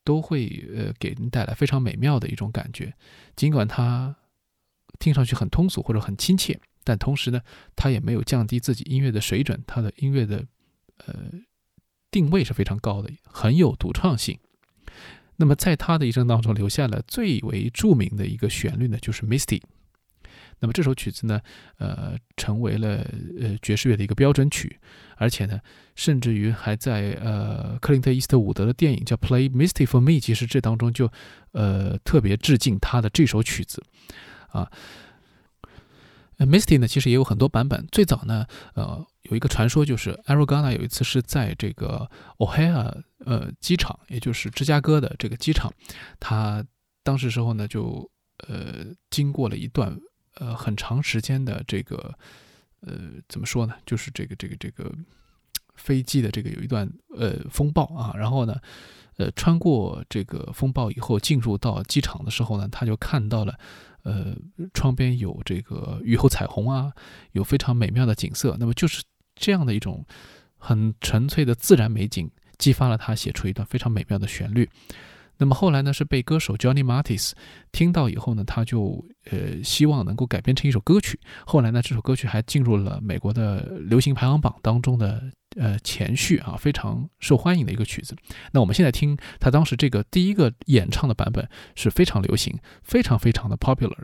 [0.04, 2.94] 都会呃给人带来非常美妙的一种感觉，
[3.36, 4.16] 尽管他。
[5.00, 7.42] 听上去很通俗或者很亲切，但同时呢，
[7.76, 10.46] 他也没有降低自己音乐的水准，他的音乐的
[11.06, 11.16] 呃
[12.12, 14.40] 定位是非常高的，很有独创性。
[15.38, 19.60] 那么在他的一生当中留下了最为著名的一个旋律呢，就是《Misty》。
[20.60, 21.42] 那么这首曲子呢，
[21.78, 23.06] 呃，成为了
[23.38, 24.80] 呃爵士乐的一个标准曲，
[25.18, 25.60] 而且呢，
[25.96, 31.12] 甚至于还在呃克林特·伊斯特伍德的电影叫《Play Misty for Me》，其实这当中就
[31.52, 33.84] 呃特别致敬他的这首曲子。
[34.56, 34.72] 啊
[36.38, 37.88] ，Misty 呢，其实也有很多版本。
[37.92, 45.74] 最早呢，呃，有一个传说，就是 Aragona 有一次是在这个 O'Hare 呃机场，也就是芝加哥的这个机场，
[46.20, 46.66] 他
[47.04, 48.10] 当时时候呢，就
[48.48, 49.98] 呃经过了一段
[50.36, 52.14] 呃很长时间的这个
[52.82, 52.94] 呃
[53.30, 54.92] 怎么说呢，就是这个这个这个
[55.76, 58.60] 飞机的这个有一段呃风暴啊，然后呢，
[59.16, 63.58] 呃穿过这个风暴以后，进入到机场的时候呢，他就看到了。
[64.06, 64.34] 呃，
[64.74, 66.94] 窗边有这个雨后彩虹啊，
[67.34, 68.56] 有非常美妙的景色。
[68.60, 69.04] 那么就是
[69.36, 70.06] 这样的一种
[70.58, 72.30] 很纯粹的自然美景，
[72.60, 74.70] 激发了他写出一段非常美妙的旋律。
[75.38, 77.32] 那么后来呢，是被歌手 Johnny Mathis
[77.72, 81.20] 听到以后呢，他就呃希望能够改编成一首歌曲。
[81.46, 85.32] 后来呢，这首歌曲还进入了美国的流行排行榜当中的。
[85.56, 88.16] 呃，前序啊，非常受欢迎的一个曲子。
[88.52, 94.04] 那我们现在听他当时这个第一个演唱的版本是非常流行，非常非常的 popular。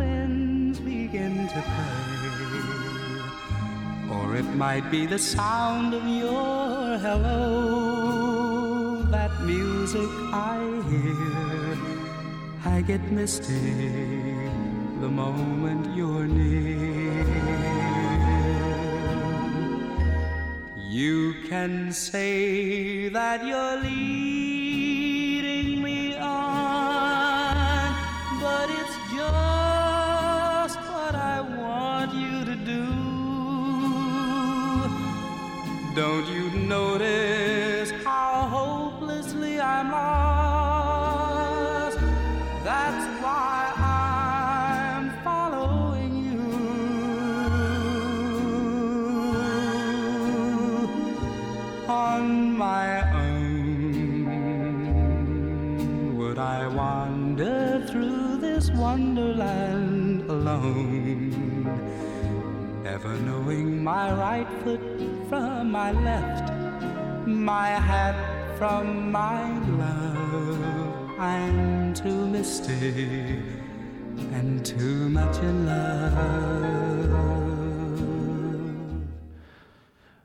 [1.11, 2.11] begin to play.
[4.15, 10.59] Or it might be the sound of your hello, that music I
[10.89, 11.77] hear.
[12.63, 13.89] I get misty
[15.01, 17.25] the moment you're near.
[20.77, 24.40] You can say that you're leading
[63.10, 64.80] Never knowing my right foot
[65.28, 66.52] from my left,
[67.26, 68.14] my hat
[68.58, 71.18] from my glove.
[71.18, 73.42] I'm too misty
[74.32, 77.10] and too much in love.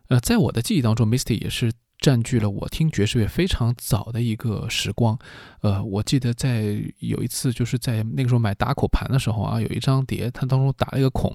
[0.10, 1.74] 呃，在我的记忆当中，Misty 也是
[2.07, 5.19] 占据了我听爵士乐非常早的一个时光。
[5.61, 11.35] 呃，我记得在有一次，就是在那个时候买打口盘的时候啊，有一张碟，它当中打了一个孔，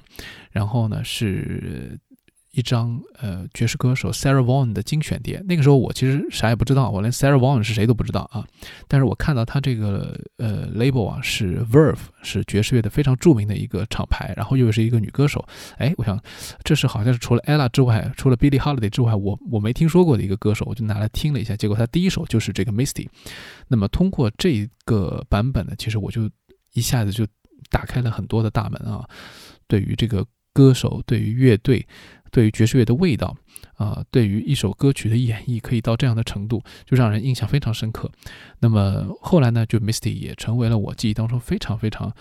[0.50, 2.00] 然后呢是
[2.52, 5.42] 一张呃爵士歌手 Sarah Vaughan 的精选碟。
[5.48, 8.46] 那个时候我其实啥也不知道，我连 Sarah Vaughan 是谁都不知道啊。
[8.90, 15.46] 但是我看到他这个呃 label 啊是 Verve，是爵士乐的非常著名的一个厂牌，然后又是一个女歌手。
[15.78, 16.22] 哎，我想
[16.64, 21.56] 这是好像是除了 Ella 之外，除了 Billie Holiday 之外，我我没听说过的一个歌手，我就拿来听了一下。
[21.56, 23.08] 结果他第一首就是这个 Misty。
[23.70, 26.30] 那么通过这个版本呢，其实我就
[26.74, 27.26] 一下子就
[27.70, 29.08] 打开了很多的大门啊，
[29.68, 30.26] 对于这个。
[30.54, 31.88] 歌手对于乐队，
[32.32, 33.36] 对于爵士乐的味道，
[33.76, 38.10] 啊，对于一首歌曲的演绎，可以到这样的程度，就让人印象非常深刻。
[38.60, 42.12] 那么后来呢，就 Misty 也成为了我记忆当中非常非常，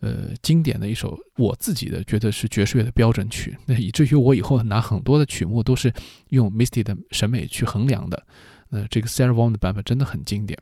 [0.00, 3.56] 呃，经典的一首我自己的觉得是爵士乐的标准曲。
[3.66, 5.92] 那以至于我以后拿很多的曲目都是
[6.28, 8.24] 用 Misty 的审美去衡量的。
[8.70, 10.58] 呃，这个 Sarah Vaughan 的版本真的很经典。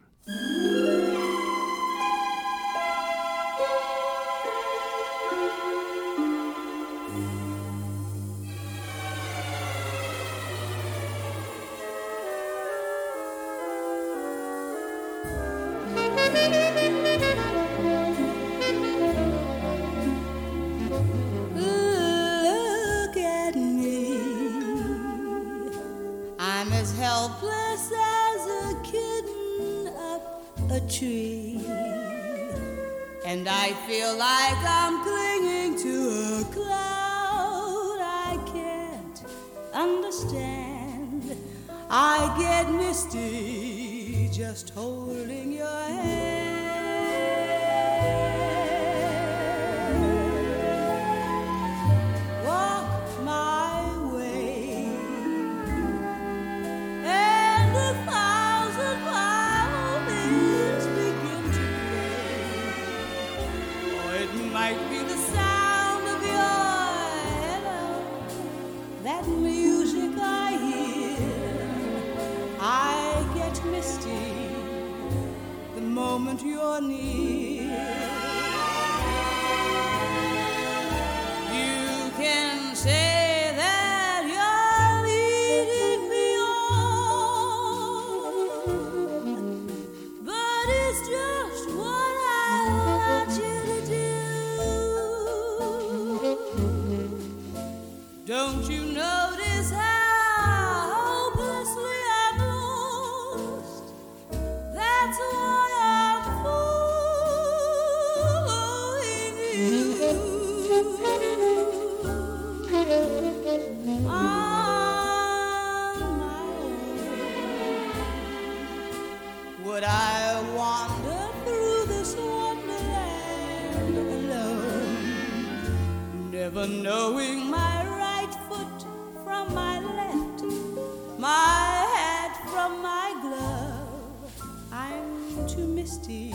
[135.55, 136.33] Too misty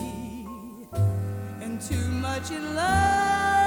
[1.62, 3.59] and too much in love.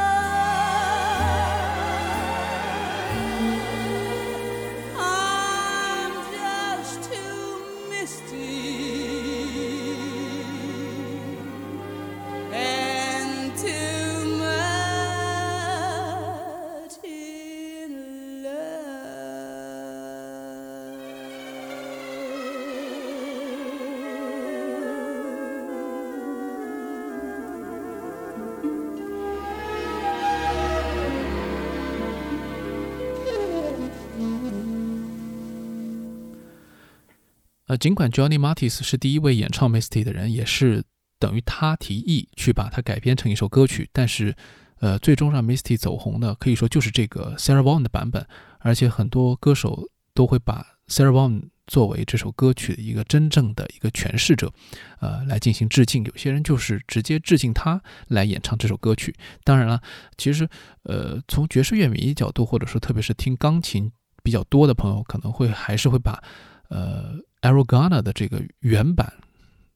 [37.72, 40.84] 呃，尽管 Johnny Mathis 是第一位演唱 Misty 的人，也是
[41.18, 44.36] 等于他提议去把它改编成一首歌曲，但是，
[44.80, 48.26] 呃，最终让 Misty 走红的，可以说就是这个 Sarah Vaughan 的版本，
[48.58, 54.52] 而且很多歌手都会把 Sarah Vaughan 作为这首歌曲的一个真正的一个诠释者，
[55.00, 56.04] 呃，来进行致敬。
[56.04, 59.14] 有些人就是直接致敬他来演唱这首歌曲。
[59.44, 59.80] 当然了，
[60.18, 60.46] 其实，
[60.82, 63.90] 呃，从爵士乐迷角度，或者说特别是听钢琴
[64.22, 66.22] 比较多的朋友，可能会还是会把，
[66.68, 67.14] 呃。
[67.42, 69.12] Aragona 的这个原版，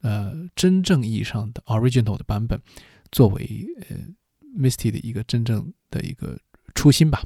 [0.00, 2.58] 呃，真正意义上的 original 的版本，
[3.12, 3.96] 作为呃
[4.58, 6.38] Misty 的一个真正的一个
[6.74, 7.22] 初心吧。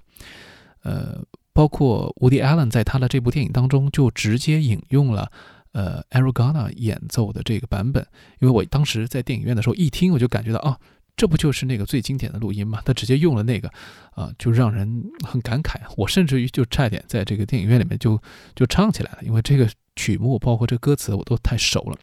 [0.82, 1.22] 呃，
[1.52, 5.30] 包括 Woody Allen 在他的这部电影当中就直接引用了
[5.72, 8.04] 呃 Aragona 演奏的这个版本，
[8.40, 10.78] 因为我当时在电影院的时候一听，我就感觉到啊，
[11.16, 12.80] 这不就是那个最经典的录音吗？
[12.84, 13.68] 他直接用了那个，
[14.12, 15.80] 啊，就让人很感慨。
[15.96, 18.20] 我甚至于就差点在这个电影院里面就
[18.54, 19.68] 就唱起来了，因为这个。
[19.96, 21.98] 曲目包括这歌词我都太熟了。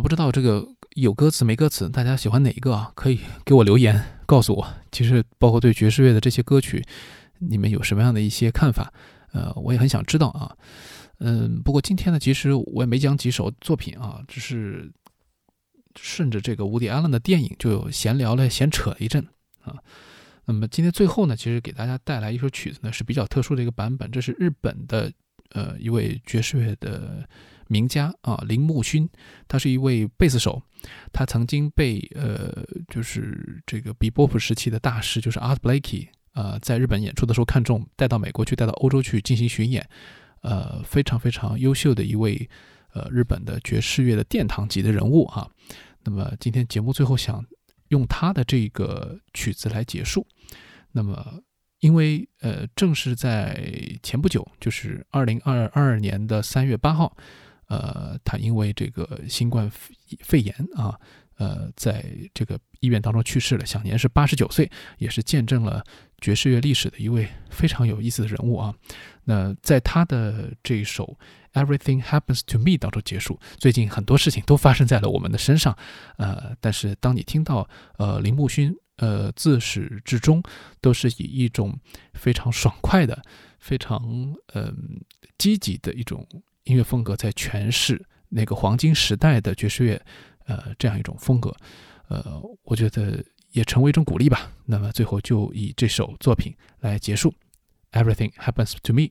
[0.00, 2.92] 不知道这个有歌词没歌词，大家喜欢哪一个啊？
[2.94, 4.66] 可以给我留言告诉我。
[4.92, 6.84] 其实包括对爵士乐的这些歌曲，
[7.38, 8.92] 你们有什么样的一些看法？
[9.32, 10.56] 呃，我也很想知道啊。
[11.18, 14.90] 嗯，不过今天呢，其实我也没讲几首作品啊，只是
[15.96, 19.26] 顺着这个伍迪·艾伦的电影就闲聊了、闲扯了一阵
[19.62, 19.76] 啊。
[20.46, 25.12] 那么今天最后呢，其实给大家带来一首曲子呢，是比较特殊的一个版本，这是日本的
[25.50, 27.28] 呃一位爵士乐的。
[27.70, 29.08] 名家啊，铃木勋，
[29.46, 30.60] 他是一位贝斯手，
[31.12, 32.52] 他曾经被呃，
[32.88, 39.88] 就是这个比波普时期的大师，就是 Art Blakey，呃，在日本演出的时候看中，带到美国去，带到欧洲去进行巡演，
[40.42, 42.50] 呃，非常非常优秀的一位
[42.92, 45.48] 呃日本的爵士乐的殿堂级的人物哈。
[46.02, 47.44] 那么今天节目最后想
[47.88, 50.26] 用他的这个曲子来结束。
[50.90, 51.40] 那么
[51.78, 57.16] 因为呃，正是在前不久，就是二零二二年的三月八号。
[57.70, 59.70] 呃，他因为这个新冠
[60.18, 60.98] 肺炎啊，
[61.36, 62.04] 呃，在
[62.34, 64.68] 这个医院当中去世了，享年是八十九岁，
[64.98, 65.84] 也是见证了
[66.20, 68.74] 爵士乐历史的一位非常有意思的人物啊。
[69.22, 71.16] 那在他的这首
[71.64, 73.38] 《Everything Happens to Me》当中结束。
[73.56, 75.78] 最近很多事情都发生在了我们的身上，
[76.16, 77.68] 呃，但是当你听到
[77.98, 80.42] 呃林木勋呃自始至终
[80.80, 81.78] 都是以一种
[82.14, 83.22] 非常爽快的、
[83.60, 85.00] 非常嗯
[85.38, 86.26] 积极的一种。
[86.70, 90.00] 音乐风格在诠释那个黄金时代的爵士乐，
[90.44, 91.52] 呃，这样一种风格，
[92.06, 94.52] 呃，我觉得也成为一种鼓励吧。
[94.64, 97.34] 那么最后就以这首作品来结束
[97.90, 99.08] ，Everything happens to me，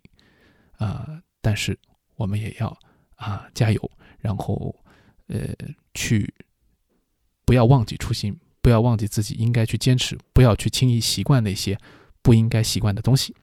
[0.77, 1.77] 啊，但是
[2.15, 2.79] 我们也要
[3.15, 4.73] 啊加油，然后
[5.27, 5.49] 呃
[5.93, 6.33] 去
[7.43, 11.77] 不要忘记初心，不要忘记自己应该去坚持，不要去轻易习惯那些
[12.21, 13.35] 不应该习惯的东西。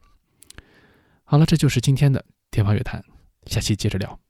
[1.24, 3.04] 好了，这就是今天的天方乐坛。
[3.46, 4.25] 下期接着聊。